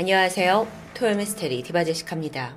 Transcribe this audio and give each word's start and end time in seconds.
안녕하세요. 0.00 0.66
토요미스테리 0.94 1.62
디바제식합니다. 1.62 2.56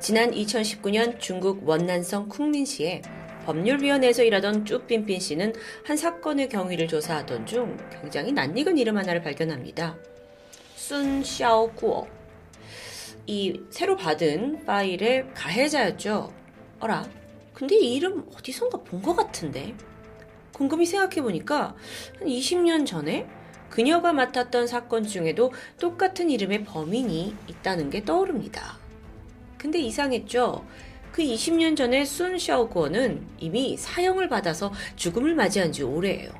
지난 0.00 0.32
2019년 0.32 1.20
중국 1.20 1.68
원난성 1.68 2.28
쿵민시에 2.28 3.00
법률위원회에서 3.44 4.24
일하던 4.24 4.64
쭈빈빈 4.64 5.20
씨는 5.20 5.52
한 5.84 5.96
사건의 5.96 6.48
경위를 6.48 6.88
조사하던 6.88 7.46
중 7.46 7.76
굉장히 7.92 8.32
낯익은 8.32 8.76
이름 8.76 8.96
하나를 8.96 9.22
발견합니다. 9.22 9.96
순 10.74 11.22
샤오구어. 11.22 12.08
이 13.28 13.60
새로 13.70 13.94
받은 13.94 14.64
파일의 14.64 15.28
가해자였죠. 15.32 16.32
어라, 16.80 17.08
근데 17.54 17.76
이 17.76 17.94
이름 17.94 18.26
어디선가 18.36 18.78
본 18.78 19.00
것 19.00 19.14
같은데? 19.14 19.76
곰곰이 20.52 20.86
생각해보니까 20.86 21.76
한 22.18 22.26
20년 22.26 22.84
전에 22.84 23.28
그녀가 23.70 24.12
맡았던 24.12 24.66
사건 24.66 25.04
중에도 25.04 25.52
똑같은 25.78 26.30
이름의 26.30 26.64
범인이 26.64 27.34
있다는 27.48 27.90
게 27.90 28.04
떠오릅니다. 28.04 28.78
근데 29.58 29.78
이상했죠? 29.80 30.64
그 31.12 31.22
20년 31.22 31.76
전에 31.76 32.04
순 32.04 32.38
샤오구어는 32.38 33.26
이미 33.38 33.76
사형을 33.76 34.28
받아서 34.28 34.72
죽음을 34.96 35.34
맞이한 35.34 35.72
지 35.72 35.82
오래예요. 35.82 36.30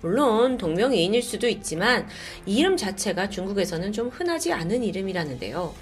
물론 0.00 0.58
동명이인일 0.58 1.22
수도 1.22 1.48
있지만 1.48 2.06
이 2.46 2.56
이름 2.58 2.76
자체가 2.76 3.30
중국에서는 3.30 3.92
좀 3.92 4.08
흔하지 4.08 4.52
않은 4.52 4.84
이름이라는데요. 4.84 5.74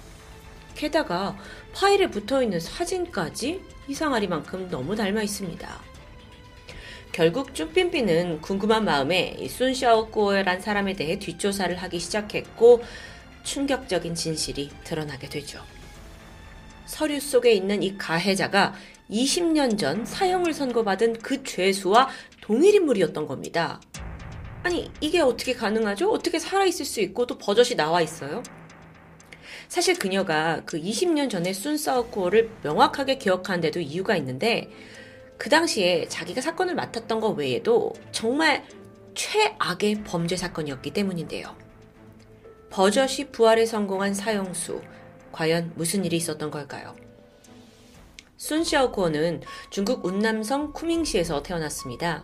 게다가 0.73 1.37
파일에 1.73 2.07
붙어 2.07 2.41
있는 2.41 2.59
사진까지 2.59 3.61
이상하리만큼 3.87 4.69
너무 4.69 4.95
닮아 4.95 5.21
있습니다. 5.21 5.86
결국 7.11 7.55
쭈빈빈은 7.55 8.41
궁금한 8.41 8.85
마음에 8.85 9.35
순 9.49 9.73
샤오구어란 9.73 10.61
사람에 10.61 10.93
대해 10.93 11.17
뒷조사를 11.17 11.75
하기 11.75 11.99
시작했고 11.99 12.83
충격적인 13.43 14.13
진실이 14.13 14.69
드러나게 14.83 15.29
되죠. 15.29 15.63
서류 16.85 17.19
속에 17.19 17.53
있는 17.53 17.83
이 17.83 17.97
가해자가 17.97 18.75
20년 19.09 19.77
전 19.77 20.05
사형을 20.05 20.53
선고받은 20.53 21.19
그 21.19 21.43
죄수와 21.43 22.09
동일 22.41 22.75
인물이었던 22.75 23.25
겁니다. 23.25 23.81
아니, 24.63 24.91
이게 24.99 25.21
어떻게 25.21 25.53
가능하죠? 25.53 26.09
어떻게 26.11 26.39
살아있을 26.39 26.85
수 26.85 26.99
있고 27.01 27.25
또 27.25 27.37
버젓이 27.37 27.75
나와 27.75 28.01
있어요? 28.01 28.43
사실 29.69 29.97
그녀가 29.97 30.61
그 30.65 30.79
20년 30.79 31.29
전에 31.29 31.53
순사우코어를 31.53 32.49
명확하게 32.63 33.17
기억하는데도 33.17 33.79
이유가 33.79 34.15
있는데 34.17 34.69
그 35.37 35.49
당시에 35.49 36.07
자기가 36.07 36.41
사건을 36.41 36.75
맡았던 36.75 37.19
것 37.19 37.29
외에도 37.31 37.93
정말 38.11 38.65
최악의 39.13 40.03
범죄 40.03 40.35
사건이었기 40.35 40.91
때문인데요. 40.91 41.55
버젓이 42.69 43.31
부활에 43.31 43.65
성공한 43.65 44.13
사형수, 44.13 44.81
과연 45.31 45.73
무슨 45.75 46.05
일이 46.05 46.17
있었던 46.17 46.51
걸까요? 46.51 46.95
순샤오코어는 48.37 49.41
중국 49.71 50.05
운남성 50.05 50.73
쿠밍시에서 50.73 51.41
태어났습니다. 51.41 52.23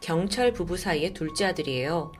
경찰 0.00 0.52
부부 0.52 0.76
사이의 0.78 1.12
둘째 1.12 1.46
아들이에요. 1.46 2.12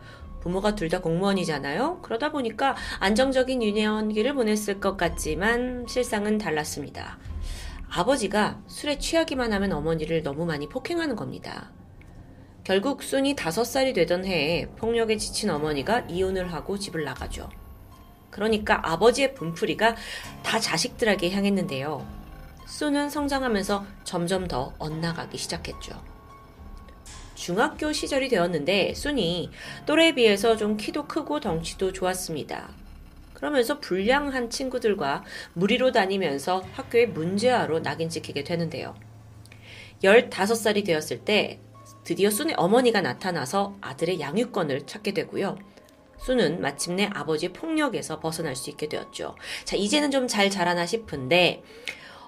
부모가 0.42 0.74
둘 0.74 0.88
다 0.88 1.00
공무원이잖아요. 1.00 2.00
그러다 2.02 2.32
보니까 2.32 2.76
안정적인 2.98 3.62
유년기를 3.62 4.34
보냈을 4.34 4.80
것 4.80 4.96
같지만 4.96 5.86
실상은 5.88 6.38
달랐습니다. 6.38 7.18
아버지가 7.90 8.62
술에 8.68 8.98
취하기만 8.98 9.52
하면 9.52 9.72
어머니를 9.72 10.22
너무 10.22 10.46
많이 10.46 10.68
폭행하는 10.68 11.16
겁니다. 11.16 11.72
결국 12.62 13.02
순이 13.02 13.34
다섯 13.34 13.64
살이 13.64 13.92
되던 13.92 14.24
해에 14.24 14.66
폭력에 14.76 15.16
지친 15.16 15.50
어머니가 15.50 16.00
이혼을 16.08 16.52
하고 16.52 16.78
집을 16.78 17.04
나가죠. 17.04 17.48
그러니까 18.30 18.80
아버지의 18.88 19.34
분풀이가 19.34 19.96
다 20.44 20.60
자식들에게 20.60 21.30
향했는데요. 21.30 22.06
순은 22.66 23.10
성장하면서 23.10 23.84
점점 24.04 24.46
더 24.46 24.72
엇나가기 24.78 25.36
시작했죠. 25.36 26.00
중학교 27.34 27.92
시절이 27.92 28.28
되었는데 28.28 28.94
순이 28.94 29.50
또래에 29.86 30.14
비해서 30.14 30.56
좀 30.56 30.76
키도 30.76 31.08
크고 31.08 31.40
덩치도 31.40 31.92
좋았습니다. 31.92 32.68
그러면서 33.40 33.80
불량한 33.80 34.50
친구들과 34.50 35.24
무리로 35.54 35.92
다니면서 35.92 36.62
학교에 36.72 37.06
문제아로 37.06 37.80
낙인 37.80 38.08
찍히게 38.10 38.44
되는데요. 38.44 38.94
15살이 40.04 40.84
되었을 40.84 41.24
때 41.24 41.58
드디어 42.04 42.30
순의 42.30 42.54
어머니가 42.56 43.00
나타나서 43.00 43.76
아들의 43.80 44.20
양육권을 44.20 44.86
찾게 44.86 45.12
되고요. 45.14 45.58
수는 46.18 46.60
마침내 46.60 47.08
아버지의 47.12 47.54
폭력에서 47.54 48.20
벗어날 48.20 48.54
수 48.54 48.68
있게 48.70 48.88
되었죠. 48.88 49.36
자, 49.64 49.76
이제는 49.76 50.10
좀 50.10 50.28
잘 50.28 50.50
자라나 50.50 50.84
싶은데, 50.84 51.62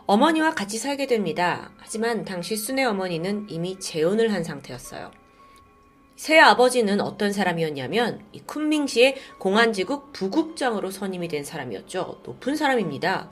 어머니와 0.07 0.55
같이 0.55 0.79
살게 0.79 1.07
됩니다. 1.07 1.71
하지만 1.77 2.25
당시 2.25 2.57
순의 2.57 2.87
어머니는 2.87 3.47
이미 3.51 3.79
재혼을 3.79 4.33
한 4.33 4.43
상태였어요. 4.45 5.11
새 6.23 6.39
아버지는 6.39 7.01
어떤 7.01 7.33
사람이었냐면 7.33 8.25
이 8.31 8.43
쿤밍시의 8.43 9.17
공안지국 9.41 10.13
부국장으로 10.13 10.93
선임이 10.93 11.27
된 11.27 11.43
사람이었죠. 11.43 12.21
높은 12.25 12.55
사람입니다. 12.55 13.29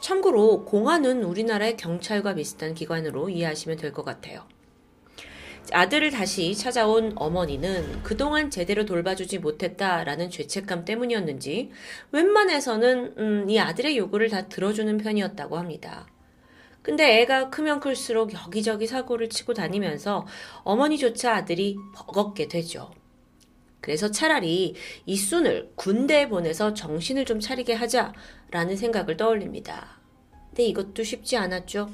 참고로 0.00 0.64
공안은 0.64 1.22
우리나라의 1.22 1.76
경찰과 1.76 2.34
비슷한 2.34 2.74
기관으로 2.74 3.28
이해하시면 3.28 3.76
될 3.76 3.92
것 3.92 4.04
같아요. 4.04 4.42
아들을 5.70 6.10
다시 6.10 6.56
찾아온 6.56 7.12
어머니는 7.14 8.02
그동안 8.02 8.50
제대로 8.50 8.84
돌봐주지 8.84 9.38
못했다라는 9.38 10.28
죄책감 10.28 10.84
때문이었는지 10.84 11.70
웬만해서는 12.10 13.14
음, 13.18 13.48
이 13.48 13.60
아들의 13.60 13.96
요구를 13.96 14.30
다 14.30 14.48
들어주는 14.48 14.98
편이었다고 14.98 15.58
합니다. 15.58 16.08
근데 16.86 17.20
애가 17.22 17.50
크면 17.50 17.80
클수록 17.80 18.32
여기저기 18.32 18.86
사고를 18.86 19.28
치고 19.28 19.54
다니면서 19.54 20.24
어머니조차 20.62 21.34
아들이 21.34 21.76
버겁게 21.92 22.46
되죠. 22.46 22.92
그래서 23.80 24.12
차라리 24.12 24.76
이 25.04 25.16
순을 25.16 25.72
군대에 25.74 26.28
보내서 26.28 26.74
정신을 26.74 27.24
좀 27.24 27.40
차리게 27.40 27.72
하자라는 27.72 28.76
생각을 28.76 29.16
떠올립니다. 29.16 29.98
근데 30.50 30.62
이것도 30.66 31.02
쉽지 31.02 31.36
않았죠. 31.36 31.90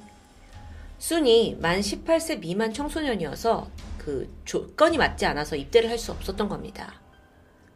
순이 0.99 1.57
만 1.59 1.81
18세 1.81 2.41
미만 2.41 2.75
청소년이어서 2.75 3.71
그 3.97 4.31
조건이 4.45 4.99
맞지 4.99 5.25
않아서 5.25 5.57
입대를 5.57 5.89
할 5.89 5.99
수 5.99 6.13
없었던 6.13 6.51
겁니다. 6.51 7.01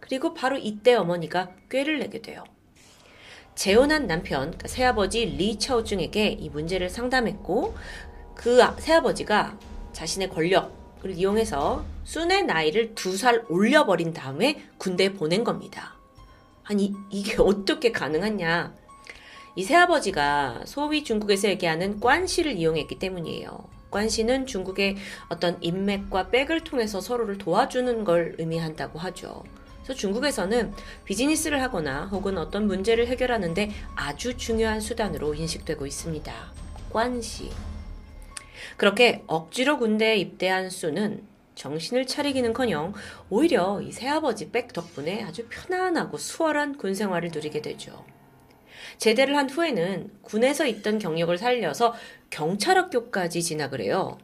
그리고 0.01 0.35
바로 0.35 0.59
이때 0.59 0.95
어머니가 0.95 1.49
꾀를 1.71 1.99
내게 1.99 2.21
돼요. 2.21 2.45
재혼한 3.57 4.07
남편, 4.07 4.43
그러니까 4.43 4.69
새아버지 4.69 5.25
리 5.25 5.59
차오증에게 5.59 6.29
이 6.29 6.51
문제를 6.51 6.89
상담했고 6.89 7.75
그 8.35 8.63
아, 8.63 8.77
새아버지가 8.79 9.59
자신의 9.93 10.29
권력을 10.31 11.11
이용해서 11.11 11.85
순의 12.05 12.45
나이를 12.45 12.95
두 12.95 13.17
살 13.17 13.45
올려버린 13.49 14.13
다음에 14.13 14.63
군대에 14.79 15.15
보낸 15.15 15.43
겁니다. 15.43 15.95
아니 16.65 16.93
이게 17.11 17.37
어떻게 17.43 17.91
가능하냐? 17.93 18.75
이 19.57 19.65
새아버지가 19.65 20.63
소위 20.67 21.03
중국에서 21.03 21.49
얘기하는 21.49 21.99
관시를 21.99 22.53
이용했기 22.53 22.99
때문이에요. 22.99 23.59
관시는 23.91 24.45
중국의 24.45 24.97
어떤 25.31 25.57
인맥과 25.63 26.29
백을 26.29 26.61
통해서 26.63 27.01
서로를 27.01 27.39
도와주는 27.39 28.05
걸 28.05 28.35
의미한다고 28.39 28.99
하죠. 28.99 29.43
그래서 29.87 30.01
중국에서는 30.01 30.73
비즈니스를 31.05 31.63
하거나 31.63 32.07
혹은 32.07 32.39
어떤 32.39 32.67
문제를 32.67 33.07
해결하는데 33.07 33.71
아주 33.95 34.37
중요한 34.37 34.81
수단으로 34.81 35.35
인식되고 35.35 35.87
있습니다. 35.87 36.33
관시. 36.91 37.53
그렇게 38.77 39.23
억지로 39.29 39.79
군대에 39.79 40.17
입대한 40.17 40.71
수는 40.71 41.23
정신을 41.55 42.07
차리기는커녕 42.07 42.95
오히려 43.31 43.81
이 43.81 43.93
새아버지 43.93 44.51
백 44.51 44.73
덕분에 44.73 45.23
아주 45.23 45.47
편안하고 45.49 46.19
수월한 46.19 46.79
군 46.79 46.93
생활을 46.93 47.31
누리게 47.33 47.63
되죠. 47.63 48.05
제대를 48.99 49.37
한 49.37 49.49
후에는 49.49 50.11
군에서 50.23 50.67
있던 50.67 50.99
경력을 50.99 51.39
살려서 51.39 51.95
경찰학교까지 52.31 53.41
진학을 53.41 53.81
해요. 53.83 54.19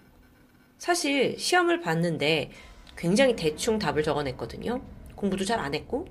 사실 0.79 1.39
시험을 1.39 1.81
봤는데 1.81 2.51
굉장히 2.97 3.37
대충 3.37 3.79
답을 3.79 4.03
적어냈거든요. 4.03 4.83
공부도 5.23 5.45
잘 5.45 5.61
안 5.61 5.73
했고. 5.75 6.09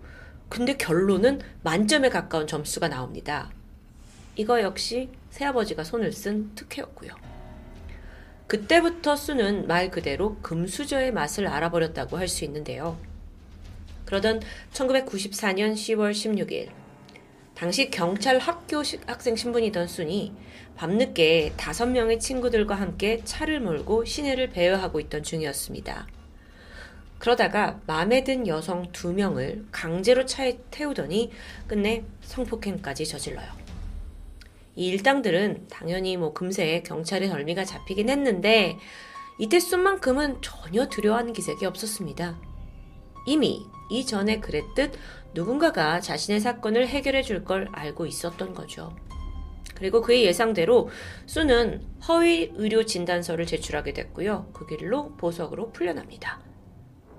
근데 0.47 0.75
결론은 0.77 1.41
만점에 1.63 2.09
가까운 2.09 2.47
점수가 2.47 2.87
나옵니다. 2.87 3.51
이거 4.35 4.61
역시 4.61 5.09
새아버지가 5.29 5.83
손을 5.83 6.11
쓴 6.13 6.55
특혜였고요. 6.55 7.11
그때부터 8.47 9.15
수는 9.15 9.67
말 9.67 9.91
그대로 9.91 10.37
금수저의 10.41 11.11
맛을 11.13 11.47
알아버렸다고 11.47 12.17
할 12.17 12.27
수 12.27 12.45
있는데요. 12.45 12.97
그러던 14.05 14.41
1994년 14.73 15.73
10월 15.73 16.11
16일, 16.11 16.69
당시 17.55 17.89
경찰 17.89 18.39
학교 18.39 18.83
학생 19.07 19.35
신분이던 19.35 19.87
순이 19.87 20.33
밤늦게 20.75 21.53
다섯 21.55 21.85
명의 21.85 22.19
친구들과 22.19 22.75
함께 22.75 23.21
차를 23.23 23.61
몰고 23.61 24.03
시내를 24.03 24.49
배회하고 24.49 24.99
있던 24.99 25.23
중이었습니다. 25.23 26.07
그러다가 27.21 27.79
마음에 27.85 28.23
든 28.23 28.47
여성 28.47 28.91
두 28.91 29.13
명을 29.13 29.67
강제로 29.71 30.25
차에 30.25 30.57
태우더니 30.71 31.31
끝내 31.67 32.03
성폭행까지 32.21 33.05
저질러요. 33.05 33.47
이 34.75 34.87
일당들은 34.87 35.67
당연히 35.69 36.17
뭐 36.17 36.33
금세 36.33 36.81
경찰의 36.83 37.29
덜미가 37.29 37.63
잡히긴 37.63 38.09
했는데 38.09 38.79
이때 39.37 39.59
순만큼은 39.59 40.41
전혀 40.41 40.87
두려워하는 40.87 41.33
기색이 41.33 41.63
없었습니다. 41.63 42.39
이미 43.27 43.67
이전에 43.91 44.39
그랬듯 44.39 44.93
누군가가 45.35 45.99
자신의 45.99 46.39
사건을 46.39 46.87
해결해 46.87 47.21
줄 47.21 47.45
걸 47.45 47.67
알고 47.71 48.07
있었던 48.07 48.55
거죠. 48.55 48.95
그리고 49.75 50.01
그의 50.01 50.23
예상대로 50.25 50.89
수는 51.27 51.85
허위 52.07 52.51
의료 52.55 52.83
진단서를 52.83 53.45
제출하게 53.45 53.93
됐고요. 53.93 54.49
그 54.53 54.65
길로 54.65 55.15
보석으로 55.17 55.71
풀려납니다. 55.71 56.50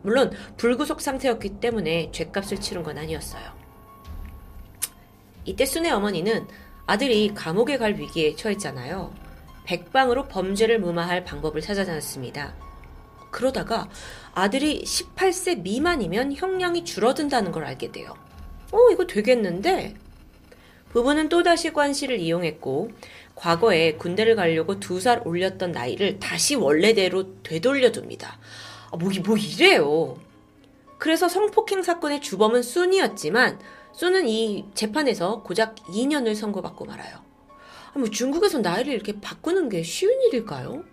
물론 0.03 0.33
불구속 0.57 1.01
상태였기 1.01 1.61
때문에 1.61 2.11
죗값을 2.13 2.61
치른 2.61 2.83
건 2.83 2.99
아니었어요. 2.99 3.43
이때 5.45 5.65
순의 5.65 5.91
어머니는 5.93 6.47
아들이 6.87 7.33
감옥에 7.35 7.79
갈 7.79 7.95
위기에 7.99 8.35
처했잖아요. 8.37 9.15
백방으로 9.65 10.29
범죄를 10.29 10.81
무마할 10.81 11.25
방법을 11.25 11.61
찾아다녔습니다. 11.61 12.55
그러다가 13.31 13.89
아들이 14.35 14.83
18세 14.85 15.63
미만이면 15.63 16.35
형량이 16.35 16.85
줄어든다는 16.85 17.53
걸 17.53 17.65
알게 17.65 17.93
돼요. 17.93 18.15
어, 18.73 18.91
이거 18.91 19.07
되겠는데? 19.07 19.95
부부는 20.91 21.29
또다시 21.31 21.73
관시를 21.73 22.19
이용했고, 22.19 22.91
과거에 23.35 23.95
군대를 23.95 24.37
가려고 24.37 24.79
두 24.79 25.01
살 25.01 25.23
올렸던 25.25 25.73
나이를 25.73 26.19
다시 26.21 26.55
원래대로 26.55 27.43
되돌려둡니다. 27.43 28.39
아, 28.93 28.97
뭐, 28.97 29.11
뭐 29.27 29.37
이래요. 29.37 30.19
그래서 30.99 31.29
성폭행 31.29 31.83
사건의 31.83 32.21
주범은 32.21 32.63
순이었지만, 32.63 33.59
순은 33.93 34.29
이 34.29 34.67
재판에서 34.75 35.43
고작 35.43 35.75
2년을 35.77 36.35
선고받고 36.35 36.85
말아요. 36.85 37.17
아, 37.95 37.99
뭐 37.99 38.09
중국에서 38.09 38.61
나이를 38.61 38.93
이렇게 38.93 39.21
바꾸는 39.21 39.69
게 39.69 39.83
쉬운 39.83 40.13
일일까요? 40.23 40.85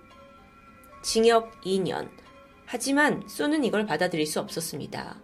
징역 1.04 1.62
2년. 1.62 2.10
하지만 2.66 3.24
쏘는 3.28 3.64
이걸 3.64 3.86
받아들일 3.86 4.28
수 4.28 4.40
없었습니다. 4.40 5.18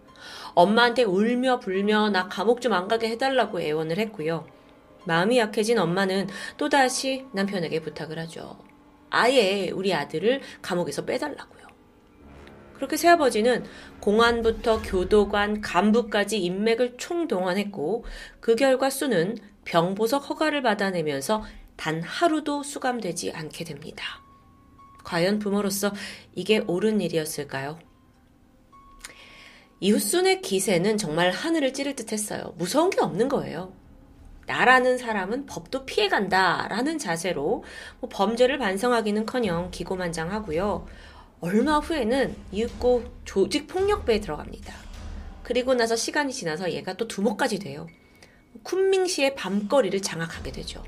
엄마한테 0.55 1.03
울며 1.03 1.59
불며 1.59 2.09
나 2.09 2.27
감옥 2.27 2.61
좀 2.61 2.73
안 2.73 2.87
가게 2.87 3.09
해달라고 3.09 3.61
애원을 3.61 3.97
했고요. 3.99 4.47
마음이 5.05 5.37
약해진 5.37 5.77
엄마는 5.77 6.27
또다시 6.57 7.25
남편에게 7.33 7.81
부탁을 7.81 8.17
하죠. 8.19 8.57
아예 9.09 9.69
우리 9.69 9.93
아들을 9.93 10.41
감옥에서 10.61 11.05
빼달라고요. 11.05 11.54
그렇게 12.75 12.97
새아버지는 12.97 13.65
공안부터 13.99 14.81
교도관, 14.81 15.61
간부까지 15.61 16.39
인맥을 16.39 16.95
총동원했고 16.97 18.05
그 18.39 18.55
결과 18.55 18.89
수는 18.89 19.37
병보석 19.65 20.29
허가를 20.29 20.61
받아내면서 20.61 21.43
단 21.75 22.01
하루도 22.01 22.63
수감되지 22.63 23.31
않게 23.31 23.63
됩니다. 23.63 24.21
과연 25.03 25.39
부모로서 25.39 25.93
이게 26.33 26.59
옳은 26.67 27.01
일이었을까요? 27.01 27.79
이후 29.79 29.99
순의 29.99 30.41
기세는 30.41 30.97
정말 30.97 31.31
하늘을 31.31 31.73
찌를 31.73 31.95
듯 31.95 32.11
했어요. 32.11 32.53
무서운 32.57 32.89
게 32.89 33.01
없는 33.01 33.27
거예요. 33.29 33.73
나라는 34.47 34.97
사람은 34.97 35.47
법도 35.47 35.85
피해간다 35.85 36.67
라는 36.69 36.97
자세로 36.97 37.63
뭐 37.99 38.09
범죄를 38.09 38.57
반성하기는 38.57 39.25
커녕 39.25 39.69
기고만장하고요. 39.71 40.87
얼마 41.41 41.79
후에는 41.79 42.35
이윽고 42.51 43.03
조직 43.25 43.67
폭력배에 43.67 44.19
들어갑니다. 44.19 44.73
그리고 45.43 45.73
나서 45.73 45.95
시간이 45.95 46.33
지나서 46.33 46.71
얘가 46.71 46.93
또 46.93 47.07
두목까지 47.07 47.59
돼요. 47.59 47.87
쿤밍시의 48.63 49.35
밤거리를 49.35 50.01
장악하게 50.01 50.51
되죠. 50.51 50.83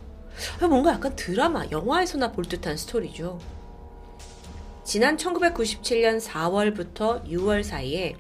뭔가 0.60 0.94
약간 0.94 1.16
드라마, 1.16 1.66
영화에서나 1.70 2.32
볼 2.32 2.46
듯한 2.46 2.78
스토리죠. 2.78 3.40
지난 4.84 5.18
1997년 5.18 6.22
4월부터 6.22 7.28
6월 7.28 7.62
사이에 7.62 8.16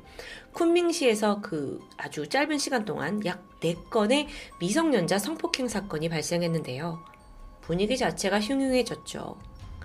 쿤밍시에서 0.53 1.41
그 1.41 1.79
아주 1.97 2.27
짧은 2.27 2.57
시간 2.57 2.83
동안 2.83 3.25
약 3.25 3.47
4건의 3.61 4.27
미성년자 4.59 5.17
성폭행 5.19 5.67
사건이 5.67 6.09
발생했는데요. 6.09 6.99
분위기 7.61 7.97
자체가 7.97 8.39
흉흉해졌죠. 8.41 9.37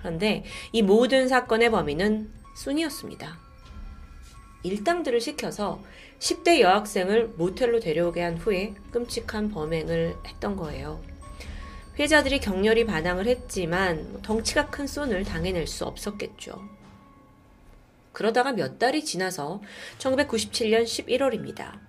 그런데 0.03 0.43
이 0.73 0.81
모든 0.81 1.29
사건의 1.29 1.71
범인은 1.71 2.29
순이었습니다. 2.57 3.39
일당들을 4.63 5.21
시켜서 5.21 5.81
10대 6.19 6.59
여학생을 6.59 7.29
모텔로 7.37 7.79
데려오게 7.79 8.21
한 8.21 8.37
후에 8.37 8.73
끔찍한 8.91 9.51
범행을 9.51 10.15
했던 10.27 10.57
거예요. 10.57 11.01
피해자들이 11.95 12.39
격렬히 12.41 12.85
반항을 12.85 13.27
했지만 13.27 14.21
덩치가 14.21 14.69
큰 14.69 14.87
쏜을 14.87 15.23
당해낼 15.23 15.67
수 15.67 15.85
없었겠죠. 15.85 16.61
그러다가 18.11 18.51
몇 18.51 18.77
달이 18.79 19.05
지나서 19.05 19.61
1997년 19.99 20.83
11월입니다. 20.83 21.79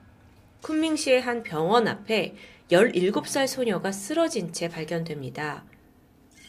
쿤밍시의 0.62 1.20
한 1.20 1.42
병원 1.42 1.88
앞에 1.88 2.36
17살 2.70 3.46
소녀가 3.48 3.90
쓰러진 3.90 4.52
채 4.52 4.68
발견됩니다. 4.68 5.64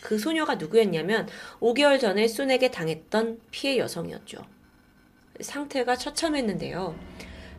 그 0.06 0.20
소녀가 0.20 0.54
누구였냐면 0.54 1.28
5개월 1.60 2.00
전에 2.00 2.28
쏜에게 2.28 2.70
당했던 2.70 3.40
피해 3.50 3.80
여성이었죠. 3.80 4.38
상태가 5.42 5.96
처참했는데요. 5.96 6.96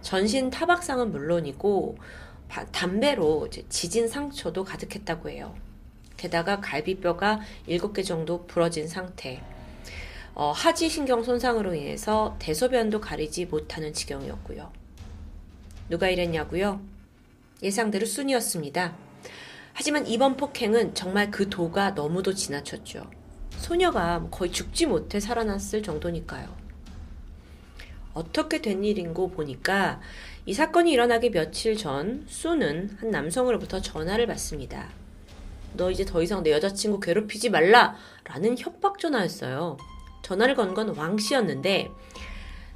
전신 0.00 0.50
타박상은 0.50 1.10
물론이고 1.10 1.98
담배로 2.70 3.48
지진 3.69 4.06
상처도 4.06 4.62
가득했다고 4.62 5.31
해요. 5.31 5.56
게다가 6.16 6.60
갈비뼈가 6.60 7.40
7개 7.66 8.04
정도 8.04 8.46
부러진 8.46 8.87
상태. 8.87 9.43
어, 10.37 10.52
하지 10.52 10.88
신경 10.88 11.25
손상으로 11.25 11.75
인해서 11.75 12.37
대소변도 12.38 13.00
가리지 13.00 13.46
못하는 13.46 13.93
지경이었고요. 13.93 14.70
누가 15.88 16.08
이랬냐고요? 16.08 16.81
예상대로 17.60 18.06
순이었습니다. 18.06 19.06
하지만 19.78 20.06
이번 20.06 20.38
폭행은 20.38 20.94
정말 20.94 21.31
그 21.31 21.50
도가 21.50 21.90
너무도 21.90 22.32
지나쳤죠. 22.32 23.11
소녀가 23.58 24.26
거의 24.31 24.50
죽지 24.50 24.87
못해 24.87 25.20
살아났을 25.20 25.82
정도니까요. 25.82 26.49
어떻게 28.14 28.62
된 28.62 28.82
일인고 28.82 29.32
보니까 29.32 30.00
이 30.46 30.55
사건이 30.55 30.90
일어나기 30.90 31.28
며칠 31.31 31.76
전 31.76 32.25
수는 32.26 32.96
한 32.99 33.11
남성으로부터 33.11 33.82
전화를 33.82 34.27
받습니다. 34.27 34.89
너 35.74 35.91
이제 35.91 36.06
더 36.06 36.22
이상 36.22 36.43
내 36.43 36.53
여자친구 36.53 36.98
괴롭히지 36.98 37.50
말라! 37.50 37.96
라는 38.24 38.56
협박 38.56 38.98
전화였어요. 38.98 39.77
전화를 40.22 40.55
건 40.55 40.72
건 40.72 40.96
왕 40.96 41.19
씨였는데, 41.19 41.91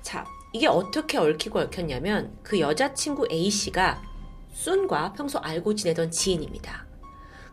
자, 0.02 0.26
이게 0.52 0.66
어떻게 0.66 1.16
얽히고 1.16 1.60
얽혔냐면, 1.60 2.36
그 2.42 2.60
여자친구 2.60 3.26
A씨가 3.32 4.02
순과 4.52 5.14
평소 5.14 5.38
알고 5.38 5.74
지내던 5.74 6.10
지인입니다. 6.10 6.89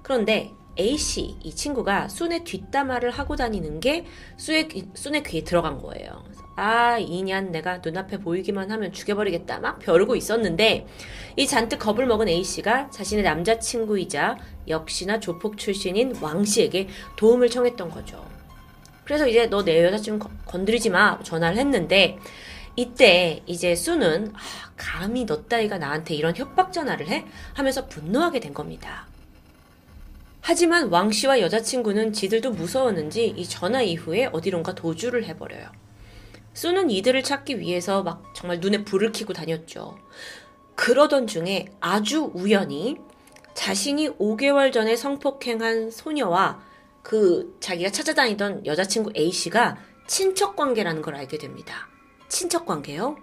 그런데 0.08 0.54
A씨, 0.80 1.36
이 1.44 1.54
친구가 1.54 2.08
순의 2.08 2.46
뒷담화를 2.46 3.12
하고 3.12 3.36
다니는 3.36 3.82
게 3.82 4.06
순의, 4.38 4.70
순의 4.94 5.24
귀에 5.24 5.44
들어간 5.44 5.82
거예요. 5.82 6.24
아, 6.56 6.98
이년 6.98 7.52
내가 7.52 7.80
눈앞에 7.80 8.20
보이기만 8.20 8.72
하면 8.72 8.94
죽여버리겠다. 8.94 9.60
막 9.60 9.80
벼르고 9.80 10.16
있었는데, 10.16 10.88
이 11.36 11.46
잔뜩 11.46 11.80
겁을 11.80 12.06
먹은 12.06 12.30
A씨가 12.30 12.90
자신의 12.90 13.26
남자친구이자 13.26 14.38
역시나 14.70 15.20
조폭 15.20 15.58
출신인 15.58 16.16
왕씨에게 16.22 16.88
도움을 17.18 17.50
청했던 17.50 17.90
거죠. 17.92 18.26
그래서 19.04 19.28
이제 19.28 19.48
너 19.48 19.64
내 19.66 19.84
여자친구 19.84 20.30
건드리지 20.46 20.90
마. 20.90 21.20
전화를 21.22 21.58
했는데, 21.58 22.18
이때 22.78 23.42
이제 23.46 23.76
수는, 23.76 24.32
아, 24.34 24.40
감히 24.78 25.26
너 25.26 25.44
따위가 25.44 25.78
나한테 25.78 26.16
이런 26.16 26.34
협박 26.34 26.72
전화를 26.72 27.10
해? 27.10 27.26
하면서 27.56 27.88
분노하게 27.88 28.40
된 28.40 28.54
겁니다. 28.54 29.06
하지만 30.50 30.88
왕 30.88 31.12
씨와 31.12 31.42
여자친구는 31.42 32.14
지들도 32.14 32.52
무서웠는지 32.52 33.28
이 33.36 33.46
전화 33.46 33.82
이후에 33.82 34.30
어디론가 34.32 34.76
도주를 34.76 35.26
해버려요. 35.26 35.70
수는 36.54 36.90
이들을 36.90 37.22
찾기 37.22 37.60
위해서 37.60 38.02
막 38.02 38.24
정말 38.34 38.62
눈에 38.62 38.86
불을 38.86 39.12
켜고 39.12 39.34
다녔죠. 39.34 39.98
그러던 40.76 41.28
중에 41.28 41.66
아주 41.82 42.32
우연히 42.34 42.96
자신이 43.56 44.12
5개월 44.12 44.72
전에 44.72 44.96
성폭행한 44.96 45.92
소녀와 45.92 46.64
그 47.04 47.58
자기가 47.60 47.90
찾아다니던 47.90 48.66
여자친구 48.66 49.12
A씨가 49.18 49.76
친척 50.08 50.56
관계라는 50.56 51.02
걸 51.02 51.16
알게 51.16 51.40
됩니다. 51.40 51.90
친척 52.30 52.66
관계요? 52.66 53.18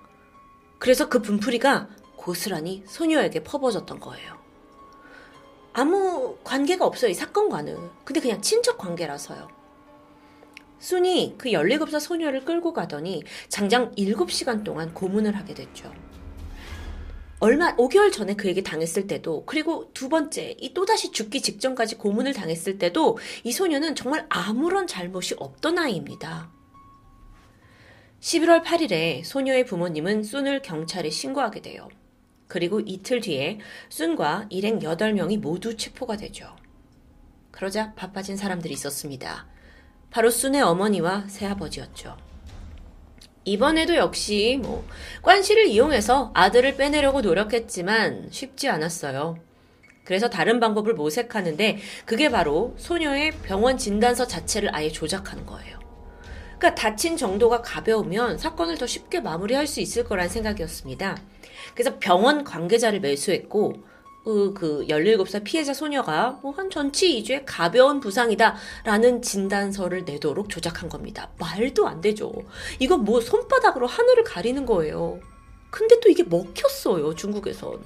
그래서 0.79 1.09
그 1.09 1.23
분풀이가 1.23 1.89
고스란히 2.17 2.83
소녀에게 2.87 3.43
퍼버졌던 3.45 3.99
거예요. 3.99 4.44
아무 5.75 6.39
관계가 6.45 6.87
없어요, 6.87 7.11
이 7.11 7.15
사건과는. 7.15 7.77
근데 8.05 8.21
그냥 8.21 8.41
친척 8.41 8.79
관계라서요. 8.79 9.49
순이 10.79 11.35
그 11.37 11.51
17살 11.51 11.99
소녀를 11.99 12.45
끌고 12.45 12.73
가더니 12.73 13.25
장장 13.49 13.93
7시간 13.97 14.65
동안 14.65 14.95
고문을 14.95 15.37
하게 15.37 15.55
됐죠. 15.55 15.93
얼마 17.41 17.75
5개월 17.77 18.13
전에 18.13 18.37
그에게 18.37 18.63
당했을 18.63 19.09
때도 19.09 19.45
그리고 19.47 19.91
두 19.93 20.09
번째 20.09 20.57
이 20.61 20.73
또다시 20.73 21.11
죽기 21.11 21.43
직전까지 21.43 21.97
고문을 21.97 22.33
당했을 22.35 22.79
때도 22.79 23.19
이 23.43 23.51
소녀는 23.51 23.97
정말 23.97 24.27
아무런 24.29 24.87
잘못이 24.87 25.35
없던 25.39 25.79
아이입니다. 25.79 26.51
11월 28.21 28.63
8일에 28.63 29.25
소녀의 29.25 29.67
부모님은 29.67 30.23
순을 30.23 30.63
경찰에 30.63 31.11
신고하게 31.11 31.63
돼요. 31.63 31.89
그리고 32.55 32.79
이틀 32.79 33.21
뒤에 33.21 33.59
순과 33.89 34.47
일행 34.49 34.79
8명이 34.79 35.41
모두 35.41 35.77
체포가 35.77 36.17
되죠. 36.17 36.55
그러자 37.51 37.95
바빠진 37.95 38.37
사람들이 38.37 38.73
있었습니다. 38.75 39.49
바로 40.13 40.31
순의 40.31 40.63
어머니와 40.63 41.25
새아버지였죠. 41.27 42.17
이번에도 43.45 43.97
역시 43.97 44.61
뭐 44.63 44.87
관시를 45.23 45.67
이용해서 45.67 46.31
아들을 46.33 46.77
빼내려고 46.77 47.23
노력했지만 47.23 48.29
쉽지 48.31 48.69
않았어요. 48.69 49.37
그래서 50.05 50.31
다른 50.31 50.61
방법을 50.61 50.95
모색하는데 50.95 51.79
그게 52.05 52.29
바로 52.29 52.77
소녀의 52.79 53.33
병원 53.43 53.79
진단서 53.79 54.29
자체를 54.29 54.73
아예 54.73 54.91
조작하는 54.91 55.45
거예요. 55.45 55.81
그러니까 56.59 56.77
다친 56.77 57.17
정도가 57.17 57.63
가벼우면 57.63 58.39
사건을 58.39 58.79
더 58.79 58.87
쉽게 58.87 59.19
마무리할 59.19 59.67
수 59.67 59.81
있을 59.81 60.05
거란 60.05 60.29
생각이었습니다. 60.29 61.19
그래서 61.73 61.99
병원 61.99 62.45
관계자를 62.45 63.01
매수했고 63.01 63.75
그, 64.25 64.55
그 64.55 64.87
17살 64.89 65.45
피해자 65.45 65.75
소녀가 65.75 66.39
뭐 66.43 66.53
한 66.53 66.71
전치 66.71 67.21
2주의 67.23 67.43
가벼운 67.45 68.01
부상이다라는 68.01 69.23
진단서를 69.23 70.05
내도록 70.05 70.49
조작한 70.49 70.89
겁니다. 70.89 71.31
말도 71.39 71.87
안 71.89 72.01
되죠. 72.01 72.33
이거 72.79 72.97
뭐 72.97 73.21
손바닥으로 73.21 73.87
하늘을 73.87 74.25
가리는 74.25 74.65
거예요. 74.65 75.21
근데 75.71 75.99
또 76.01 76.09
이게 76.09 76.23
먹혔어요, 76.23 77.15
중국에선. 77.15 77.83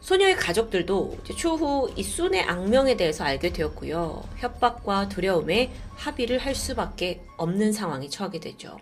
소녀의 0.00 0.34
가족들도 0.36 1.18
추후 1.36 1.88
이 1.94 2.02
순의 2.02 2.42
악명에 2.42 2.96
대해서 2.96 3.22
알게 3.22 3.52
되었고요. 3.52 4.24
협박과 4.38 5.08
두려움에 5.08 5.72
합의를 5.94 6.38
할 6.38 6.54
수밖에 6.56 7.22
없는 7.36 7.72
상황이 7.72 8.10
처하게 8.10 8.40
되죠. 8.40 8.78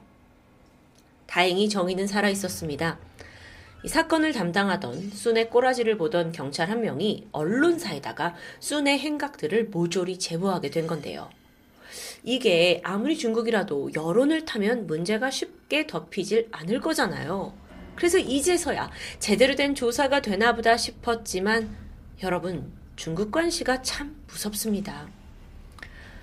다행히 1.28 1.68
정의는 1.68 2.08
살아 2.08 2.28
있었습니다. 2.30 2.98
이 3.84 3.88
사건을 3.88 4.32
담당하던 4.32 5.10
순의 5.10 5.50
꼬라지를 5.50 5.96
보던 5.96 6.32
경찰 6.32 6.68
한 6.68 6.80
명이 6.80 7.28
언론사에다가 7.30 8.34
순의 8.58 8.98
행각들을 8.98 9.66
모조리 9.66 10.18
제보하게 10.18 10.70
된 10.70 10.88
건데요. 10.88 11.30
이게 12.24 12.80
아무리 12.82 13.16
중국이라도 13.16 13.92
여론을 13.94 14.46
타면 14.46 14.88
문제가 14.88 15.30
쉽게 15.30 15.86
덮이질 15.86 16.48
않을 16.50 16.80
거잖아요. 16.80 17.54
그래서 17.94 18.18
이제서야 18.18 18.90
제대로 19.20 19.54
된 19.54 19.74
조사가 19.74 20.22
되나 20.22 20.54
보다 20.54 20.76
싶었지만 20.76 21.76
여러분, 22.22 22.72
중국 22.96 23.30
관시가 23.30 23.82
참 23.82 24.16
무섭습니다. 24.26 25.08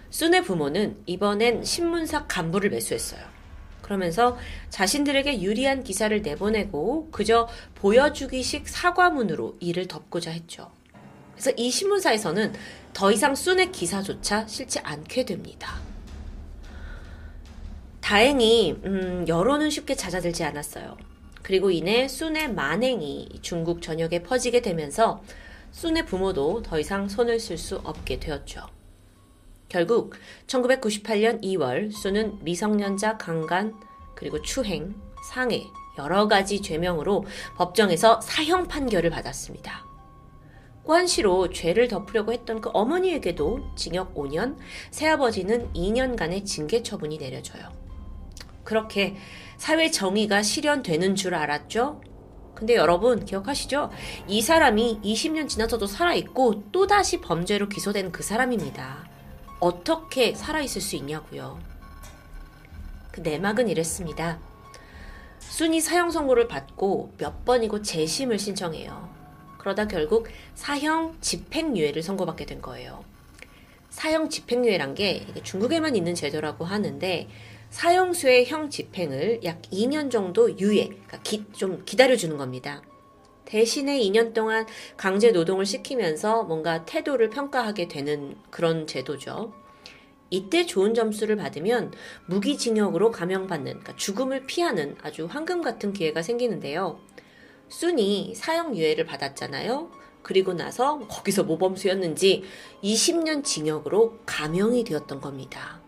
순의 0.09 0.43
부모는 0.43 0.97
이번엔 1.05 1.63
신문사 1.63 2.27
간부를 2.27 2.69
매수했어요. 2.69 3.34
그러면서 3.85 4.35
자신들에게 4.71 5.43
유리한 5.43 5.83
기사를 5.83 6.19
내보내고 6.23 7.09
그저 7.11 7.47
보여주기식 7.75 8.67
사과문으로 8.67 9.57
이를 9.59 9.87
덮고자 9.87 10.31
했죠. 10.31 10.71
그래서 11.33 11.51
이 11.55 11.69
신문사에서는 11.69 12.53
더 12.93 13.11
이상 13.11 13.35
순의 13.35 13.71
기사조차 13.71 14.47
실지 14.47 14.79
않게 14.79 15.25
됩니다. 15.25 15.75
다행히 18.01 18.71
음, 18.85 19.23
여론은 19.27 19.69
쉽게 19.69 19.93
잦아들지 19.93 20.43
않았어요. 20.43 20.97
그리고 21.43 21.69
이내 21.69 22.07
순의 22.07 22.53
만행이 22.53 23.39
중국 23.43 23.83
전역에 23.83 24.23
퍼지게 24.23 24.63
되면서 24.63 25.21
순의 25.69 26.07
부모도 26.07 26.63
더 26.63 26.79
이상 26.79 27.07
손을 27.07 27.39
쓸 27.39 27.59
수 27.59 27.75
없게 27.83 28.19
되었죠. 28.19 28.74
결국 29.69 30.13
1998년 30.47 31.41
2월 31.43 31.91
수는 31.91 32.43
미성년자 32.43 33.17
강간 33.17 33.73
그리고 34.15 34.41
추행, 34.41 34.95
상해 35.31 35.63
여러 35.97 36.27
가지 36.27 36.61
죄명으로 36.61 37.25
법정에서 37.57 38.21
사형 38.21 38.67
판결을 38.67 39.09
받았습니다. 39.09 39.85
관시로 40.83 41.49
죄를 41.49 41.87
덮으려고 41.87 42.31
했던 42.31 42.61
그 42.61 42.69
어머니에게도 42.73 43.75
징역 43.75 44.13
5년, 44.13 44.55
새아버지는 44.91 45.73
2년간의 45.73 46.45
징계 46.45 46.83
처분이 46.83 47.17
내려져요. 47.17 47.69
그렇게 48.63 49.15
사회 49.57 49.89
정의가 49.89 50.43
실현되는 50.43 51.15
줄 51.15 51.33
알았죠? 51.33 52.01
근데 52.53 52.75
여러분 52.75 53.25
기억하시죠? 53.25 53.89
이 54.27 54.41
사람이 54.41 55.01
20년 55.03 55.49
지나서도 55.49 55.87
살아있고 55.87 56.71
또다시 56.71 57.19
범죄로 57.19 57.67
기소된 57.67 58.11
그 58.11 58.23
사람입니다. 58.23 59.14
어떻게 59.65 60.35
살아있을 60.35 60.79
수 60.79 60.95
있냐고요. 60.97 61.59
그 63.11 63.21
내막은 63.21 63.67
이랬습니다. 63.67 64.37
순이 65.39 65.81
사형 65.81 66.11
선고를 66.11 66.47
받고 66.47 67.13
몇 67.17 67.45
번이고 67.45 67.81
재심을 67.81 68.37
신청해요. 68.37 69.09
그러다 69.57 69.87
결국 69.87 70.27
사형 70.53 71.17
집행유예를 71.19 72.03
선고받게 72.03 72.45
된 72.45 72.61
거예요. 72.61 73.03
사형 73.89 74.29
집행유예란 74.29 74.93
게 74.93 75.25
중국에만 75.41 75.95
있는 75.95 76.13
제도라고 76.13 76.63
하는데 76.63 77.27
사형수의 77.71 78.45
형 78.45 78.69
집행을 78.69 79.43
약 79.45 79.63
2년 79.63 80.11
정도 80.11 80.59
유예, 80.59 80.89
그러니까 80.89 81.19
기, 81.23 81.43
좀 81.53 81.81
기다려주는 81.85 82.37
겁니다. 82.37 82.83
대신에 83.45 83.99
2년 83.99 84.33
동안 84.33 84.65
강제 84.97 85.31
노동을 85.31 85.65
시키면서 85.65 86.43
뭔가 86.43 86.85
태도를 86.85 87.29
평가하게 87.29 87.87
되는 87.87 88.35
그런 88.49 88.87
제도죠. 88.87 89.53
이때 90.31 90.65
좋은 90.65 90.93
점수를 90.93 91.35
받으면 91.35 91.93
무기징역으로 92.25 93.11
감형받는, 93.11 93.71
그러니까 93.71 93.95
죽음을 93.95 94.47
피하는 94.47 94.95
아주 95.01 95.27
황금 95.29 95.61
같은 95.61 95.93
기회가 95.93 96.21
생기는데요. 96.21 96.99
순이 97.69 98.33
사형 98.35 98.75
유예를 98.75 99.05
받았잖아요. 99.05 99.91
그리고 100.23 100.53
나서 100.53 100.99
거기서 101.07 101.43
모범수였는지 101.43 102.43
20년 102.83 103.43
징역으로 103.43 104.19
감형이 104.25 104.83
되었던 104.83 105.21
겁니다. 105.21 105.79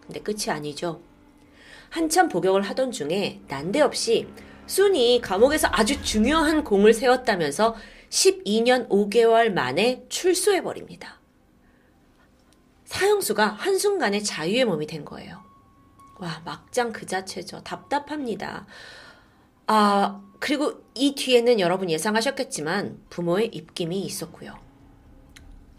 근데 0.00 0.20
끝이 0.20 0.50
아니죠. 0.50 1.00
한참 1.90 2.28
복역을 2.28 2.62
하던 2.62 2.92
중에 2.92 3.40
난데없이 3.48 4.28
순이 4.66 5.20
감옥에서 5.20 5.68
아주 5.70 6.02
중요한 6.02 6.64
공을 6.64 6.94
세웠다면서 6.94 7.76
12년 8.10 8.88
5개월 8.88 9.52
만에 9.52 10.04
출소해버립니다. 10.08 11.20
사형수가 12.84 13.46
한순간에 13.46 14.20
자유의 14.20 14.66
몸이 14.66 14.86
된 14.86 15.04
거예요. 15.04 15.42
와, 16.18 16.42
막장 16.44 16.92
그 16.92 17.06
자체죠. 17.06 17.62
답답합니다. 17.64 18.66
아, 19.66 20.20
그리고 20.38 20.82
이 20.94 21.14
뒤에는 21.14 21.58
여러분 21.58 21.88
예상하셨겠지만 21.90 23.00
부모의 23.08 23.46
입김이 23.46 24.00
있었고요. 24.02 24.54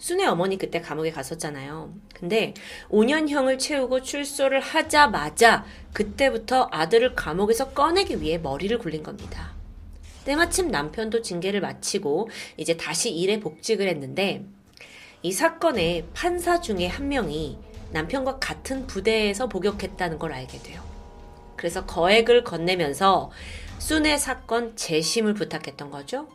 순의 0.04 0.26
어머니 0.26 0.58
그때 0.58 0.82
감옥에 0.82 1.12
갔었잖아요. 1.12 1.94
근데 2.14 2.54
5년형을 2.90 3.58
채우고 3.58 4.02
출소를 4.02 4.60
하자마자 4.60 5.64
그때부터 5.94 6.68
아들을 6.74 7.16
감옥에서 7.16 7.70
꺼내기 7.70 8.20
위해 8.20 8.38
머리를 8.38 8.78
굴린 8.80 9.02
겁니다. 9.02 9.54
때마침 10.26 10.68
남편도 10.68 11.22
징계를 11.22 11.62
마치고 11.62 12.28
이제 12.58 12.76
다시 12.76 13.12
일에 13.12 13.40
복직을 13.40 13.88
했는데 13.88 14.44
이 15.22 15.32
사건의 15.32 16.08
판사 16.14 16.60
중에 16.60 16.88
한 16.88 17.08
명이 17.08 17.58
남편과 17.94 18.40
같은 18.40 18.86
부대에서 18.88 19.48
복역했다는 19.48 20.20
걸 20.20 20.34
알게 20.34 20.60
돼요. 20.64 20.84
그래서 21.56 21.86
거액을 21.86 22.44
건네면서 22.44 23.32
순의 23.80 24.20
사건 24.20 24.76
재심을 24.76 25.34
부탁했던 25.34 25.92
거죠. 25.92 26.28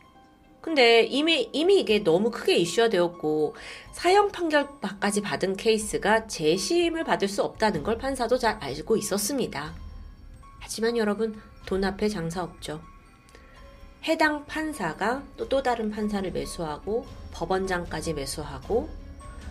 근데 0.61 1.03
이미, 1.05 1.49
이미 1.53 1.81
이게 1.81 2.03
너무 2.03 2.31
크게 2.31 2.57
이슈화 2.57 2.89
되었고, 2.89 3.55
사형 3.93 4.33
판결까지 4.33 5.23
받은 5.23 5.57
케이스가 5.57 6.27
재심을 6.27 7.05
받을 7.05 7.29
수 7.29 7.43
없다는 7.43 7.83
걸 7.83 7.99
판사도 7.99 8.39
잘 8.39 8.59
알고 8.61 8.97
있었습니다. 8.97 9.75
하지만 10.59 10.97
여러분, 10.97 11.41
돈 11.65 11.85
앞에 11.85 12.09
장사 12.09 12.43
없죠. 12.43 12.81
해당 14.05 14.47
판사가 14.47 15.23
또, 15.37 15.49
또 15.49 15.63
다른 15.63 15.91
판사를 15.91 16.31
매수하고, 16.33 17.07
법원장까지 17.33 18.15
매수하고, 18.15 18.89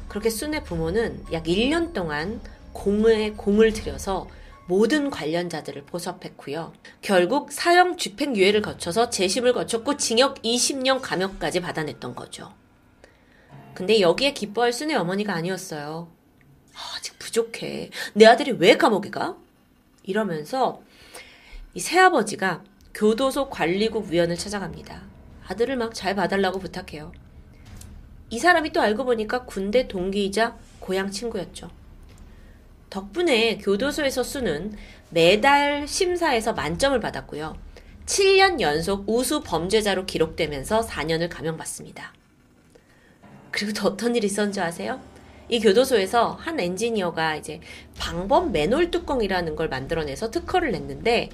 그렇게 0.09 0.29
순의 0.29 0.63
부모는 0.63 1.25
약 1.31 1.43
1년 1.43 1.93
동안 1.93 2.41
공에 2.73 3.31
공을 3.31 3.73
들여서 3.73 4.27
모든 4.67 5.09
관련자들을 5.09 5.86
포섭했고요. 5.86 6.74
결국 7.01 7.51
사형 7.51 7.97
집행유예를 7.97 8.62
거쳐서 8.62 9.09
재심을 9.09 9.53
거쳤고 9.53 9.97
징역 9.97 10.41
20년 10.41 11.00
감형까지 11.01 11.62
받아냈던 11.62 12.15
거죠. 12.15 12.53
근데 13.74 14.01
여기에 14.01 14.33
기뻐할 14.33 14.74
순의 14.74 14.95
어머니가 14.97 15.33
아니었어요. 15.33 16.09
아직 16.95 17.17
부족해. 17.17 17.89
내 18.13 18.25
아들이 18.25 18.51
왜 18.51 18.75
감옥에 18.75 19.09
가? 19.09 19.38
이러면서 20.03 20.81
이 21.74 21.79
새아버지가 21.79 22.63
교도소 22.93 23.50
관리국 23.50 24.09
위원을 24.09 24.36
찾아갑니다. 24.36 25.03
아들을 25.47 25.77
막 25.77 25.93
잘 25.93 26.15
봐달라고 26.15 26.59
부탁해요. 26.59 27.13
이 28.29 28.39
사람이 28.39 28.71
또 28.74 28.81
알고 28.81 29.05
보니까 29.05 29.45
군대 29.45 29.88
동기이자 29.88 30.57
고향 30.79 31.09
친구였죠. 31.09 31.69
덕분에 32.89 33.58
교도소에서 33.60 34.24
수는 34.24 34.75
매달 35.10 35.88
심사에서 35.88 36.53
만점을 36.53 37.00
받았고요. 37.00 37.58
7년 38.06 38.62
연속 38.62 39.03
우수 39.10 39.41
범죄자로 39.44 40.06
기록되면서 40.06 40.82
4년을 40.82 41.29
감형받습니다. 41.29 42.13
그리고 43.51 43.74
또 43.74 43.88
어떤 43.89 44.15
일이 44.15 44.27
있었는지 44.27 44.62
아세요? 44.62 45.01
이 45.50 45.60
교도소에서 45.60 46.34
한 46.34 46.60
엔지니어가 46.60 47.36
이제 47.38 47.62
방범 47.98 48.51
맨홀 48.51 48.91
뚜껑이라는 48.91 49.56
걸 49.56 49.70
만들어내서 49.70 50.32
특허를 50.32 50.72
냈는데 50.72 51.29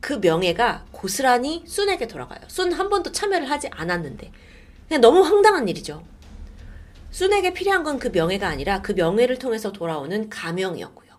그 0.00 0.14
명예가 0.22 0.86
고스란히 0.92 1.64
순에게 1.66 2.06
돌아가요. 2.08 2.40
순 2.48 2.72
한 2.72 2.90
번도 2.90 3.12
참여를 3.12 3.50
하지 3.50 3.68
않았는데. 3.70 4.30
그냥 4.88 5.00
너무 5.00 5.22
황당한 5.22 5.66
일이죠. 5.68 6.04
순에게 7.14 7.54
필요한 7.54 7.84
건 7.84 8.00
그 8.00 8.08
명예가 8.08 8.48
아니라 8.48 8.82
그 8.82 8.90
명예를 8.90 9.38
통해서 9.38 9.70
돌아오는 9.70 10.28
가명이었고요. 10.28 11.14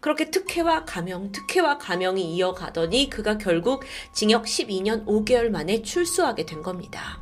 그렇게 0.00 0.30
특혜와 0.30 0.86
가명, 0.86 1.30
특혜와 1.30 1.76
가명이 1.76 2.34
이어가더니 2.34 3.10
그가 3.10 3.36
결국 3.36 3.84
징역 4.14 4.46
12년 4.46 5.04
5개월 5.04 5.50
만에 5.50 5.82
출소하게 5.82 6.46
된 6.46 6.62
겁니다. 6.62 7.20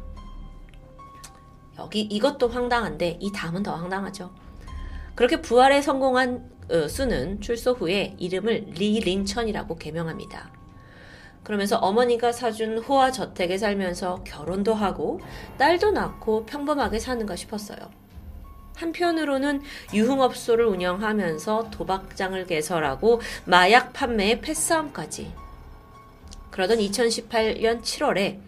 여기 1.76 2.02
이것도 2.02 2.48
황당한데 2.48 3.18
이 3.20 3.32
다음은 3.32 3.64
더 3.64 3.74
황당하죠. 3.74 4.32
그렇게 5.16 5.42
부활에 5.42 5.82
성공한 5.82 6.48
어, 6.70 6.86
수는 6.86 7.40
출소 7.40 7.72
후에 7.72 8.14
이름을 8.18 8.74
리 8.76 9.00
린천이라고 9.00 9.74
개명합니다. 9.76 10.57
그러면서 11.42 11.76
어머니가 11.78 12.32
사준 12.32 12.78
호화 12.78 13.10
저택에 13.10 13.58
살면서 13.58 14.22
결혼도 14.24 14.74
하고 14.74 15.20
딸도 15.56 15.92
낳고 15.92 16.44
평범하게 16.46 16.98
사는가 16.98 17.36
싶었어요. 17.36 17.78
한편으로는 18.76 19.62
유흥업소를 19.92 20.66
운영하면서 20.66 21.70
도박장을 21.70 22.46
개설하고 22.46 23.20
마약 23.44 23.92
판매에 23.92 24.40
패싸움까지. 24.40 25.32
그러던 26.50 26.78
2018년 26.78 27.82
7월에 27.82 28.38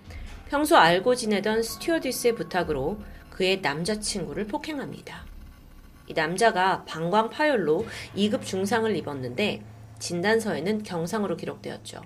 평소 0.49 0.77
알고 0.77 1.15
지내던 1.15 1.63
스튜어디스의 1.63 2.35
부탁으로 2.35 2.99
그의 3.31 3.61
남자친구를 3.61 4.47
폭행합니다. 4.47 5.25
이 6.09 6.13
남자가 6.13 6.85
방광 6.87 7.31
파열로 7.31 7.87
2급 8.17 8.45
중상을 8.45 8.95
입었는데 8.97 9.63
진단서에는 10.01 10.83
경상으로 10.83 11.37
기록되었죠. 11.37 12.03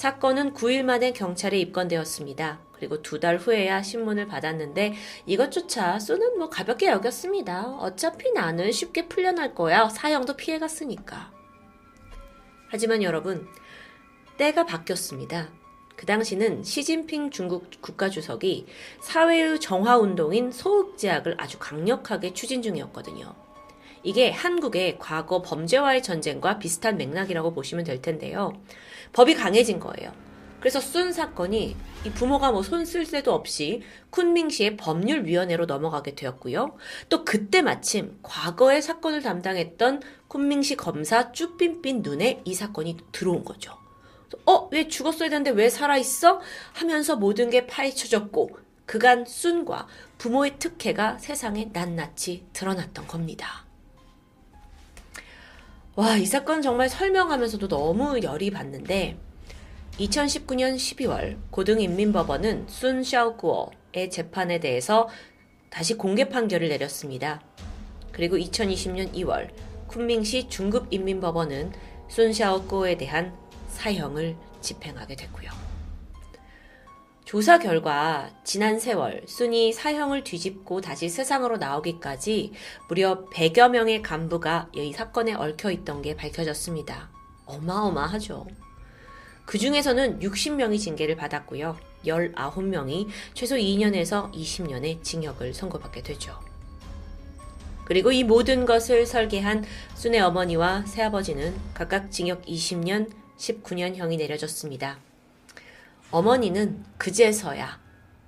사건은 0.00 0.54
9일 0.54 0.82
만에 0.82 1.12
경찰에 1.12 1.58
입건되었습니다. 1.58 2.58
그리고 2.72 3.02
두 3.02 3.20
달 3.20 3.36
후에야 3.36 3.82
신문을 3.82 4.28
받았는데 4.28 4.94
이것조차 5.26 5.98
쏘는 5.98 6.38
뭐 6.38 6.48
가볍게 6.48 6.86
여겼습니다. 6.86 7.76
어차피 7.76 8.32
나는 8.32 8.72
쉽게 8.72 9.08
풀려날 9.08 9.54
거야. 9.54 9.90
사형도 9.90 10.38
피해갔으니까. 10.38 11.30
하지만 12.70 13.02
여러분, 13.02 13.46
때가 14.38 14.64
바뀌었습니다. 14.64 15.50
그 15.96 16.06
당시는 16.06 16.64
시진핑 16.64 17.30
중국 17.30 17.70
국가주석이 17.82 18.68
사회의 19.02 19.60
정화운동인 19.60 20.50
소흑제약을 20.50 21.34
아주 21.36 21.58
강력하게 21.58 22.32
추진 22.32 22.62
중이었거든요. 22.62 23.34
이게 24.02 24.30
한국의 24.30 24.96
과거 24.98 25.42
범죄와의 25.42 26.02
전쟁과 26.02 26.58
비슷한 26.58 26.96
맥락이라고 26.96 27.52
보시면 27.52 27.84
될 27.84 28.00
텐데요. 28.00 28.54
법이 29.12 29.34
강해진 29.34 29.80
거예요. 29.80 30.12
그래서 30.60 30.78
순 30.80 31.12
사건이 31.12 31.76
이 32.04 32.10
부모가 32.10 32.52
뭐 32.52 32.62
손 32.62 32.84
쓸 32.84 33.06
새도 33.06 33.32
없이 33.32 33.82
쿤밍시의 34.10 34.76
법률위원회로 34.78 35.66
넘어가게 35.66 36.14
되었고요. 36.14 36.76
또 37.08 37.24
그때 37.24 37.62
마침 37.62 38.18
과거의 38.22 38.82
사건을 38.82 39.22
담당했던 39.22 40.02
쿤밍시 40.28 40.76
검사 40.76 41.32
쭈삣삣 41.32 42.02
눈에 42.02 42.42
이 42.44 42.54
사건이 42.54 42.98
들어온 43.12 43.44
거죠. 43.44 43.72
어, 44.46 44.68
왜 44.70 44.86
죽었어야 44.86 45.28
되는데 45.28 45.50
왜 45.50 45.68
살아있어? 45.68 46.40
하면서 46.72 47.16
모든 47.16 47.50
게 47.50 47.66
파헤쳐졌고, 47.66 48.50
그간 48.86 49.24
순과 49.24 49.88
부모의 50.18 50.58
특혜가 50.58 51.18
세상에 51.18 51.70
낱낱이 51.72 52.46
드러났던 52.52 53.06
겁니다. 53.06 53.66
와, 56.00 56.16
이 56.16 56.24
사건 56.24 56.62
정말 56.62 56.88
설명하면서도 56.88 57.68
너무 57.68 58.22
열이 58.22 58.50
받는데, 58.52 59.18
2019년 59.98 60.76
12월 60.76 61.36
고등인민법원은 61.50 62.68
순 62.68 63.04
샤오구어의 63.04 64.08
재판에 64.10 64.60
대해서 64.60 65.10
다시 65.68 65.92
공개 65.92 66.26
판결을 66.26 66.70
내렸습니다. 66.70 67.42
그리고 68.12 68.38
2020년 68.38 69.12
2월 69.12 69.50
쿤밍시 69.88 70.48
중급인민법원은 70.48 71.72
순 72.08 72.32
샤오구어에 72.32 72.96
대한 72.96 73.36
사형을 73.68 74.36
집행하게 74.62 75.16
됐고요. 75.16 75.69
조사 77.30 77.60
결과 77.60 78.28
지난 78.42 78.80
세월 78.80 79.22
순이 79.24 79.72
사형을 79.72 80.24
뒤집고 80.24 80.80
다시 80.80 81.08
세상으로 81.08 81.58
나오기까지 81.58 82.50
무려 82.88 83.24
100여 83.26 83.70
명의 83.70 84.02
간부가 84.02 84.68
이 84.74 84.92
사건에 84.92 85.34
얽혀 85.34 85.70
있던 85.70 86.02
게 86.02 86.16
밝혀졌습니다. 86.16 87.08
어마어마하죠. 87.46 88.48
그 89.46 89.58
중에서는 89.58 90.18
60명이 90.18 90.80
징계를 90.80 91.14
받았고요. 91.14 91.76
19명이 92.04 93.06
최소 93.34 93.54
2년에서 93.54 94.32
20년의 94.32 95.04
징역을 95.04 95.54
선고받게 95.54 96.02
되죠. 96.02 96.36
그리고 97.84 98.10
이 98.10 98.24
모든 98.24 98.66
것을 98.66 99.06
설계한 99.06 99.64
순의 99.94 100.20
어머니와 100.20 100.84
새아버지는 100.84 101.54
각각 101.74 102.10
징역 102.10 102.42
20년, 102.42 103.08
19년형이 103.38 104.18
내려졌습니다. 104.18 104.98
어머니는 106.10 106.84
그제서야 106.98 107.78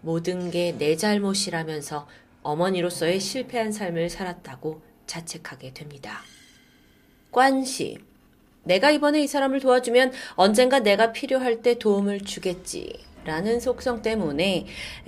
모든 0.00 0.50
게 0.50 0.76
내 0.78 0.96
잘못이라면서 0.96 2.06
어머니로서의 2.42 3.20
실패한 3.20 3.72
삶을 3.72 4.10
살았다고 4.10 4.82
자책하게 5.06 5.74
됩니다. 5.74 6.20
관시. 7.30 7.98
내가 8.64 8.90
이번에 8.90 9.22
이 9.22 9.26
사람을 9.26 9.60
도와주면 9.60 10.12
언젠가 10.34 10.80
내가 10.80 11.12
필요할 11.12 11.62
때 11.62 11.78
도움을 11.78 12.20
주겠지. 12.22 13.04
라는 13.24 13.60
속성 13.60 14.02
때문에 14.02 14.66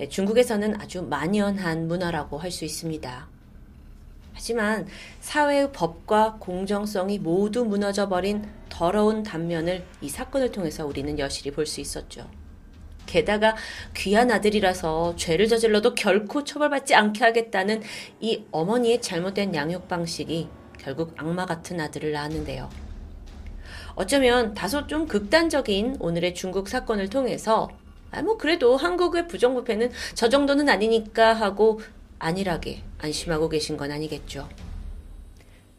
중국에서는 0.09 0.79
아주 0.79 1.03
만연한 1.03 1.87
문화라고 1.89 2.37
할 2.37 2.49
수 2.51 2.63
있습니다. 2.63 3.27
하지만 4.33 4.87
사회의 5.19 5.71
법과 5.73 6.37
공정성이 6.39 7.19
모두 7.19 7.65
무너져버린 7.65 8.49
더러운 8.69 9.23
단면을 9.23 9.85
이 10.01 10.09
사건을 10.09 10.51
통해서 10.51 10.85
우리는 10.85 11.17
여실히 11.19 11.51
볼 11.51 11.65
수 11.65 11.81
있었죠. 11.81 12.29
게다가 13.05 13.55
귀한 13.95 14.31
아들이라서 14.31 15.15
죄를 15.15 15.47
저질러도 15.47 15.95
결코 15.95 16.43
처벌받지 16.43 16.95
않게 16.95 17.23
하겠다는 17.23 17.81
이 18.19 18.43
어머니의 18.51 19.01
잘못된 19.01 19.55
양육 19.55 19.87
방식이 19.87 20.49
결국 20.77 21.13
악마 21.17 21.45
같은 21.45 21.79
아들을 21.79 22.11
낳았는데요. 22.11 22.69
어쩌면 23.95 24.53
다소 24.53 24.87
좀 24.87 25.07
극단적인 25.07 25.97
오늘의 25.99 26.35
중국 26.35 26.67
사건을 26.67 27.09
통해서 27.09 27.69
아, 28.11 28.21
뭐 28.21 28.37
그래도 28.37 28.77
한국의 28.77 29.27
부정부패는 29.27 29.91
저 30.13 30.29
정도는 30.29 30.69
아니니까 30.69 31.33
하고 31.33 31.79
안일하게 32.19 32.81
안심하고 32.99 33.49
계신 33.49 33.77
건 33.77 33.91
아니겠죠. 33.91 34.47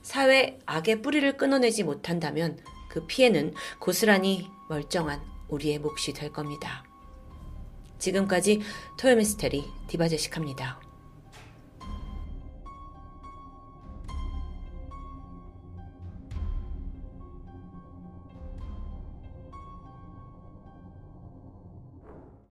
사회 0.02 0.58
악의 0.66 1.02
뿌리를 1.02 1.36
끊어내지 1.36 1.82
못한다면 1.82 2.58
그 2.88 3.06
피해는 3.06 3.54
고스란히 3.78 4.48
멀쩡한 4.68 5.20
우리의 5.48 5.78
몫이 5.78 6.12
될 6.12 6.32
겁니다. 6.32 6.85
지금까지 7.98 8.62
토요미스테리 8.96 9.64
디바제식합니다. 9.88 10.85